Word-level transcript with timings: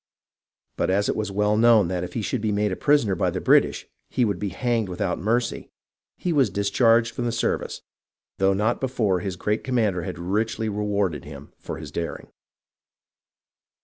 But 0.77 0.89
as 0.89 1.09
it 1.09 1.15
was 1.15 1.29
known 1.29 1.87
that 1.89 2.03
if 2.03 2.13
he 2.13 2.23
should 2.23 2.41
be 2.41 2.51
made 2.51 2.71
a 2.71 2.75
prisoner 2.75 3.13
by 3.13 3.29
the 3.29 3.39
British 3.39 3.87
he 4.09 4.25
would 4.25 4.39
be 4.39 4.49
hanged 4.49 4.89
without 4.89 5.19
mercy, 5.19 5.69
he 6.17 6.33
was 6.33 6.49
discharged 6.49 7.13
from 7.13 7.25
the 7.25 7.31
service, 7.31 7.83
though 8.39 8.53
not 8.53 8.81
before 8.81 9.19
his 9.19 9.35
great 9.35 9.63
commander 9.63 10.01
had 10.01 10.17
richly 10.17 10.69
rewarded 10.69 11.23
him 11.23 11.53
for 11.59 11.77
his 11.77 11.91
daring. 11.91 12.29